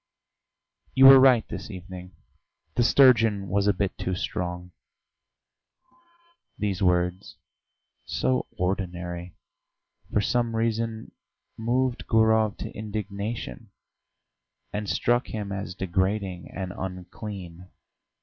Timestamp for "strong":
4.15-4.71